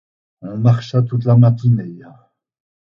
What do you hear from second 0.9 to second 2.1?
toute la matinée.